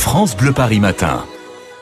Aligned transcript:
France 0.00 0.34
Bleu 0.34 0.52
Paris 0.52 0.80
Matin. 0.80 1.24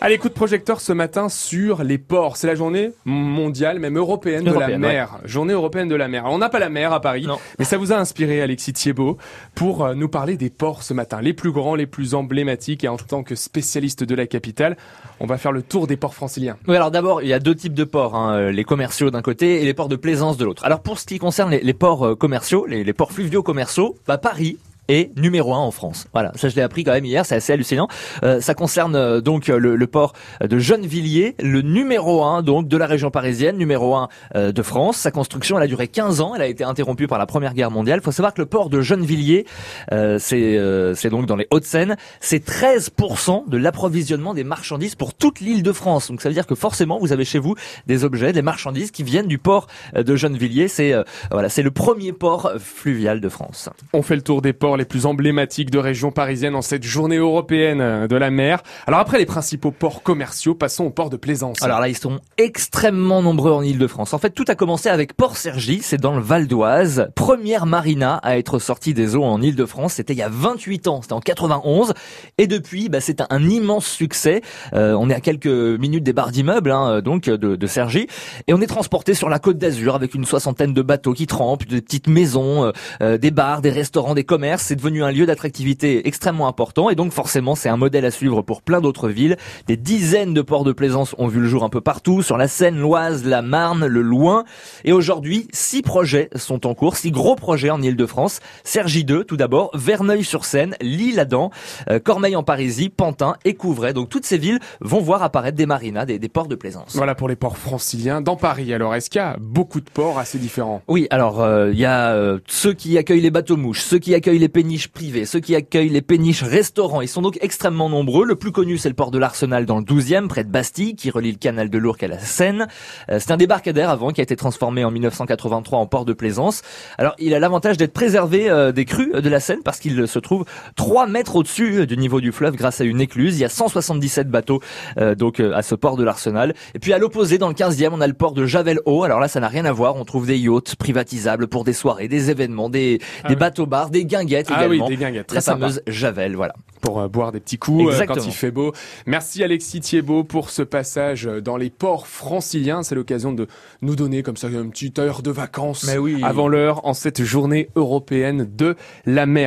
Allez, 0.00 0.16
coup 0.18 0.28
de 0.30 0.34
projecteur 0.34 0.80
ce 0.80 0.92
matin 0.92 1.28
sur 1.28 1.82
les 1.84 1.98
ports. 1.98 2.36
C'est 2.38 2.46
la 2.46 2.54
journée 2.54 2.92
mondiale, 3.04 3.78
même 3.78 3.98
européenne 3.98 4.42
de 4.44 4.52
la 4.52 4.78
mer. 4.78 5.18
Journée 5.24 5.52
européenne 5.52 5.88
de 5.88 5.94
la 5.94 6.08
mer. 6.08 6.24
Alors, 6.24 6.34
on 6.34 6.38
n'a 6.38 6.48
pas 6.48 6.58
la 6.58 6.68
mer 6.70 6.92
à 6.92 7.00
Paris, 7.00 7.26
Non. 7.26 7.38
mais 7.58 7.64
ça 7.64 7.76
vous 7.76 7.92
a 7.92 7.96
inspiré, 7.96 8.40
Alexis 8.42 8.72
Thiebaud, 8.72 9.16
pour 9.54 9.84
euh, 9.84 9.94
nous 9.94 10.08
parler 10.08 10.36
des 10.36 10.50
ports 10.50 10.82
ce 10.82 10.92
matin. 10.94 11.20
Les 11.20 11.32
plus 11.34 11.50
grands, 11.52 11.74
les 11.74 11.86
plus 11.86 12.14
emblématiques. 12.14 12.84
Et 12.84 12.88
en 12.88 12.96
tant 12.96 13.22
que 13.22 13.34
spécialiste 13.34 14.02
de 14.04 14.14
la 14.14 14.26
capitale, 14.26 14.76
on 15.20 15.26
va 15.26 15.36
faire 15.38 15.52
le 15.52 15.62
tour 15.62 15.86
des 15.86 15.96
ports 15.96 16.14
franciliens. 16.14 16.56
Oui, 16.68 16.76
alors 16.76 16.90
d'abord, 16.90 17.22
il 17.22 17.28
y 17.28 17.32
a 17.34 17.38
deux 17.38 17.54
types 17.54 17.74
de 17.74 17.84
ports, 17.84 18.14
hein, 18.16 18.34
euh, 18.36 18.50
les 18.50 18.64
commerciaux 18.64 19.10
d'un 19.10 19.22
côté 19.22 19.60
et 19.62 19.64
les 19.64 19.74
ports 19.74 19.88
de 19.88 19.96
plaisance 19.96 20.36
de 20.38 20.44
l'autre. 20.44 20.64
Alors 20.64 20.80
pour 20.80 20.98
ce 20.98 21.06
qui 21.06 21.18
concerne 21.18 21.50
les, 21.50 21.60
les 21.60 21.74
ports 21.74 22.06
euh, 22.06 22.14
commerciaux, 22.14 22.64
les, 22.66 22.82
les 22.84 22.92
ports 22.92 23.12
fluviaux 23.12 23.42
commerciaux, 23.42 23.96
bah 24.06 24.18
Paris 24.18 24.58
est 24.88 25.16
numéro 25.18 25.54
un 25.54 25.58
en 25.58 25.70
France. 25.70 26.06
Voilà, 26.12 26.32
ça 26.34 26.48
je 26.48 26.56
l'ai 26.56 26.62
appris 26.62 26.84
quand 26.84 26.92
même 26.92 27.04
hier, 27.04 27.24
c'est 27.26 27.36
assez 27.36 27.52
hallucinant. 27.52 27.88
Euh, 28.22 28.40
ça 28.40 28.54
concerne 28.54 28.96
euh, 28.96 29.20
donc 29.20 29.48
euh, 29.48 29.58
le, 29.58 29.76
le 29.76 29.86
port 29.86 30.12
de 30.40 30.58
Gennevilliers, 30.58 31.34
le 31.40 31.62
numéro 31.62 32.24
un 32.24 32.42
donc 32.42 32.68
de 32.68 32.76
la 32.76 32.86
région 32.86 33.10
parisienne, 33.10 33.56
numéro 33.56 33.94
un 33.94 34.08
euh, 34.34 34.52
de 34.52 34.62
France. 34.62 34.96
Sa 34.96 35.10
construction, 35.10 35.56
elle 35.56 35.64
a 35.64 35.66
duré 35.66 35.88
15 35.88 36.20
ans, 36.20 36.34
elle 36.34 36.42
a 36.42 36.46
été 36.46 36.64
interrompue 36.64 37.06
par 37.06 37.18
la 37.18 37.26
Première 37.26 37.54
Guerre 37.54 37.70
mondiale. 37.70 38.00
Il 38.02 38.04
faut 38.04 38.12
savoir 38.12 38.34
que 38.34 38.40
le 38.40 38.46
port 38.46 38.70
de 38.70 38.80
Gennevilliers, 38.80 39.46
euh, 39.92 40.18
c'est 40.18 40.56
euh, 40.56 40.94
donc 41.10 41.26
dans 41.26 41.36
les 41.36 41.46
Hauts-de-Seine, 41.50 41.96
c'est 42.20 42.44
13% 42.46 43.48
de 43.48 43.56
l'approvisionnement 43.56 44.34
des 44.34 44.44
marchandises 44.44 44.94
pour 44.94 45.14
toute 45.14 45.40
l'île 45.40 45.62
de 45.62 45.72
France. 45.72 46.08
Donc 46.08 46.20
ça 46.20 46.28
veut 46.28 46.34
dire 46.34 46.46
que 46.46 46.54
forcément 46.54 46.98
vous 46.98 47.12
avez 47.12 47.24
chez 47.24 47.38
vous 47.38 47.54
des 47.86 48.04
objets, 48.04 48.32
des 48.32 48.42
marchandises 48.42 48.90
qui 48.90 49.02
viennent 49.02 49.28
du 49.28 49.38
port 49.38 49.66
de 49.94 50.16
Gennevilliers. 50.16 50.68
C'est 50.68 50.94
voilà, 51.30 51.48
c'est 51.48 51.62
le 51.62 51.70
premier 51.70 52.12
port 52.12 52.52
fluvial 52.58 53.20
de 53.20 53.28
France. 53.28 53.68
On 53.92 54.02
fait 54.02 54.16
le 54.16 54.22
tour 54.22 54.42
des 54.42 54.52
ports 54.52 54.75
les 54.76 54.84
plus 54.84 55.06
emblématiques 55.06 55.70
de 55.70 55.78
région 55.78 56.10
parisienne 56.10 56.54
en 56.54 56.62
cette 56.62 56.84
journée 56.84 57.16
européenne 57.16 57.80
euh, 57.80 58.06
de 58.06 58.16
la 58.16 58.30
mer. 58.30 58.62
Alors 58.86 59.00
après 59.00 59.18
les 59.18 59.26
principaux 59.26 59.70
ports 59.70 60.02
commerciaux, 60.02 60.54
passons 60.54 60.84
aux 60.84 60.90
ports 60.90 61.10
de 61.10 61.16
plaisance. 61.16 61.62
Alors 61.62 61.80
là, 61.80 61.88
ils 61.88 61.96
sont 61.96 62.20
extrêmement 62.38 63.22
nombreux 63.22 63.52
en 63.52 63.62
Ile-de-France. 63.62 64.14
En 64.14 64.18
fait, 64.18 64.30
tout 64.30 64.44
a 64.48 64.54
commencé 64.54 64.88
avec 64.88 65.14
Port 65.14 65.36
Sergy, 65.36 65.80
c'est 65.82 66.00
dans 66.00 66.14
le 66.14 66.22
Val 66.22 66.46
d'Oise. 66.46 67.08
Première 67.14 67.66
marina 67.66 68.16
à 68.22 68.38
être 68.38 68.58
sortie 68.58 68.94
des 68.94 69.16
eaux 69.16 69.24
en 69.24 69.42
Ile-de-France, 69.42 69.94
c'était 69.94 70.12
il 70.12 70.18
y 70.18 70.22
a 70.22 70.28
28 70.30 70.88
ans, 70.88 71.02
c'était 71.02 71.14
en 71.14 71.20
91. 71.20 71.94
Et 72.38 72.46
depuis, 72.46 72.88
bah, 72.88 73.00
c'est 73.00 73.20
un, 73.20 73.46
immense 73.46 73.86
succès. 73.86 74.42
Euh, 74.74 74.94
on 74.98 75.08
est 75.10 75.14
à 75.14 75.20
quelques 75.20 75.46
minutes 75.46 76.02
des 76.04 76.12
barres 76.12 76.32
d'immeubles, 76.32 76.70
hein, 76.70 77.00
donc 77.00 77.24
de, 77.24 77.56
de 77.56 77.66
Cergy. 77.66 78.06
Et 78.46 78.54
on 78.54 78.60
est 78.60 78.66
transporté 78.66 79.14
sur 79.14 79.28
la 79.28 79.38
côte 79.38 79.58
d'Azur 79.58 79.94
avec 79.94 80.14
une 80.14 80.24
soixantaine 80.24 80.72
de 80.72 80.82
bateaux 80.82 81.12
qui 81.12 81.26
trempent, 81.26 81.66
des 81.66 81.80
petites 81.80 82.08
maisons, 82.08 82.64
euh, 82.64 82.72
euh, 83.00 83.18
des 83.18 83.30
bars, 83.30 83.62
des 83.62 83.70
restaurants, 83.70 84.14
des 84.14 84.24
commerces. 84.24 84.65
C'est 84.66 84.74
devenu 84.74 85.04
un 85.04 85.12
lieu 85.12 85.26
d'attractivité 85.26 86.08
extrêmement 86.08 86.48
important. 86.48 86.90
Et 86.90 86.96
donc 86.96 87.12
forcément, 87.12 87.54
c'est 87.54 87.68
un 87.68 87.76
modèle 87.76 88.04
à 88.04 88.10
suivre 88.10 88.42
pour 88.42 88.62
plein 88.62 88.80
d'autres 88.80 89.08
villes. 89.08 89.36
Des 89.68 89.76
dizaines 89.76 90.34
de 90.34 90.42
ports 90.42 90.64
de 90.64 90.72
plaisance 90.72 91.14
ont 91.18 91.28
vu 91.28 91.38
le 91.38 91.46
jour 91.46 91.62
un 91.62 91.68
peu 91.68 91.80
partout, 91.80 92.20
sur 92.20 92.36
la 92.36 92.48
Seine, 92.48 92.76
l'Oise, 92.76 93.24
la 93.24 93.42
Marne, 93.42 93.86
le 93.86 94.02
Loing. 94.02 94.44
Et 94.84 94.90
aujourd'hui, 94.90 95.46
six 95.52 95.82
projets 95.82 96.30
sont 96.34 96.66
en 96.66 96.74
cours, 96.74 96.96
six 96.96 97.12
gros 97.12 97.36
projets 97.36 97.70
en 97.70 97.80
Ile-de-France. 97.80 98.40
Cergy 98.64 99.04
2, 99.04 99.22
tout 99.22 99.36
d'abord, 99.36 99.70
Verneuil-sur-Seine, 99.72 100.74
Lille-Adam, 100.80 101.52
euh, 101.88 102.00
Cormeil 102.00 102.34
en 102.34 102.42
Parisie, 102.42 102.88
Pantin 102.88 103.36
et 103.44 103.54
Couvray. 103.54 103.92
Donc 103.92 104.08
toutes 104.08 104.26
ces 104.26 104.36
villes 104.36 104.58
vont 104.80 105.00
voir 105.00 105.22
apparaître 105.22 105.56
des 105.56 105.66
marinas, 105.66 106.06
des, 106.06 106.18
des 106.18 106.28
ports 106.28 106.48
de 106.48 106.56
plaisance. 106.56 106.96
Voilà 106.96 107.14
pour 107.14 107.28
les 107.28 107.36
ports 107.36 107.56
franciliens. 107.56 108.20
Dans 108.20 108.34
Paris, 108.34 108.74
alors, 108.74 108.96
est-ce 108.96 109.10
qu'il 109.10 109.20
y 109.20 109.24
a 109.24 109.36
beaucoup 109.38 109.80
de 109.80 109.88
ports 109.88 110.18
assez 110.18 110.38
différents? 110.38 110.82
Oui, 110.88 111.06
alors 111.10 111.40
euh, 111.40 111.70
il 111.72 111.78
y 111.78 111.84
a 111.84 112.14
euh, 112.14 112.40
ceux 112.48 112.72
qui 112.72 112.98
accueillent 112.98 113.20
les 113.20 113.30
bateaux 113.30 113.56
mouches, 113.56 113.82
ceux 113.82 114.00
qui 114.00 114.12
accueillent 114.12 114.40
les 114.40 114.55
péniches 114.56 114.88
privées, 114.88 115.26
ceux 115.26 115.40
qui 115.40 115.54
accueillent 115.54 115.90
les 115.90 116.00
péniches 116.00 116.42
restaurants. 116.42 117.02
Ils 117.02 117.08
sont 117.08 117.20
donc 117.20 117.36
extrêmement 117.42 117.90
nombreux. 117.90 118.24
Le 118.24 118.36
plus 118.36 118.52
connu, 118.52 118.78
c'est 118.78 118.88
le 118.88 118.94
port 118.94 119.10
de 119.10 119.18
l'Arsenal 119.18 119.66
dans 119.66 119.76
le 119.76 119.84
12e, 119.84 120.28
près 120.28 120.44
de 120.44 120.48
Bastille, 120.48 120.96
qui 120.96 121.10
relie 121.10 121.30
le 121.30 121.36
canal 121.36 121.68
de 121.68 121.76
l'Ourcq 121.76 122.02
à 122.02 122.08
la 122.08 122.18
Seine. 122.18 122.66
Euh, 123.10 123.18
c'est 123.20 123.32
un 123.32 123.36
débarcadère 123.36 123.90
avant 123.90 124.12
qui 124.12 124.22
a 124.22 124.24
été 124.24 124.34
transformé 124.34 124.82
en 124.82 124.90
1983 124.90 125.78
en 125.78 125.84
port 125.86 126.06
de 126.06 126.14
plaisance. 126.14 126.62
Alors 126.96 127.14
il 127.18 127.34
a 127.34 127.38
l'avantage 127.38 127.76
d'être 127.76 127.92
préservé 127.92 128.48
euh, 128.48 128.72
des 128.72 128.86
crues 128.86 129.12
de 129.20 129.28
la 129.28 129.40
Seine 129.40 129.60
parce 129.62 129.78
qu'il 129.78 130.08
se 130.08 130.18
trouve 130.18 130.46
3 130.76 131.06
mètres 131.06 131.36
au-dessus 131.36 131.80
euh, 131.80 131.86
du 131.86 131.98
niveau 131.98 132.22
du 132.22 132.32
fleuve 132.32 132.56
grâce 132.56 132.80
à 132.80 132.84
une 132.84 133.02
écluse. 133.02 133.36
Il 133.36 133.42
y 133.42 133.44
a 133.44 133.50
177 133.50 134.30
bateaux 134.30 134.60
euh, 134.96 135.14
donc 135.14 135.38
euh, 135.38 135.52
à 135.54 135.60
ce 135.60 135.74
port 135.74 135.98
de 135.98 136.04
l'Arsenal. 136.04 136.54
Et 136.74 136.78
puis 136.78 136.94
à 136.94 136.98
l'opposé, 136.98 137.36
dans 137.36 137.48
le 137.48 137.54
15e, 137.54 137.90
on 137.92 138.00
a 138.00 138.06
le 138.06 138.14
port 138.14 138.32
de 138.32 138.46
Javel-Haut. 138.46 139.04
Alors 139.04 139.20
là, 139.20 139.28
ça 139.28 139.38
n'a 139.38 139.48
rien 139.48 139.66
à 139.66 139.72
voir. 139.72 139.96
On 139.96 140.06
trouve 140.06 140.26
des 140.26 140.38
yachts 140.38 140.76
privatisables 140.76 141.46
pour 141.46 141.64
des 141.64 141.74
soirées, 141.74 142.08
des 142.08 142.30
événements, 142.30 142.70
des, 142.70 143.00
Ah 143.22 143.28
des 143.28 143.34
oui. 143.34 143.40
bateaux-bars, 143.40 143.90
des 143.90 144.06
guinguettes 144.06 144.45
Ah 144.54 144.68
oui, 144.68 144.80
des 144.88 144.96
guinguettes, 144.96 145.26
très 145.28 145.36
La 145.36 145.40
sympa. 145.40 145.58
fameuse 145.60 145.82
Javel, 145.86 146.34
voilà. 146.36 146.54
pour 146.80 147.00
euh, 147.00 147.08
boire 147.08 147.32
des 147.32 147.40
petits 147.40 147.58
coups 147.58 147.94
euh, 148.00 148.06
quand 148.06 148.24
il 148.26 148.32
fait 148.32 148.50
beau. 148.50 148.72
Merci 149.06 149.42
Alexis 149.42 149.80
Thiebaud 149.80 150.24
pour 150.24 150.50
ce 150.50 150.62
passage 150.62 151.26
euh, 151.26 151.40
dans 151.40 151.56
les 151.56 151.70
ports 151.70 152.06
franciliens. 152.06 152.82
C'est 152.82 152.94
l'occasion 152.94 153.32
de 153.32 153.46
nous 153.82 153.96
donner 153.96 154.22
comme 154.22 154.36
ça 154.36 154.48
une 154.48 154.70
petite 154.70 154.98
heure 154.98 155.22
de 155.22 155.30
vacances 155.30 155.84
Mais 155.86 155.98
oui. 155.98 156.20
avant 156.22 156.48
l'heure 156.48 156.86
en 156.86 156.94
cette 156.94 157.22
journée 157.22 157.68
européenne 157.76 158.48
de 158.56 158.76
la 159.04 159.26
mer. 159.26 159.34